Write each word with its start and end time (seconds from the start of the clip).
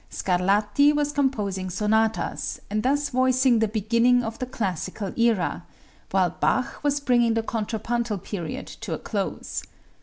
Scarlatti 0.09 0.91
was 0.91 1.11
composing 1.11 1.69
sonatas, 1.69 2.59
and 2.71 2.81
thus 2.81 3.09
voicing 3.11 3.59
the 3.59 3.67
beginning 3.67 4.23
of 4.23 4.39
the 4.39 4.47
classical 4.47 5.13
era, 5.15 5.63
while 6.09 6.31
Bach 6.31 6.83
was 6.83 6.99
bringing 6.99 7.35
the 7.35 7.43
contrapuntal 7.43 8.17
period 8.17 8.65
to 8.65 8.95
a 8.95 8.97
close. 8.97 9.61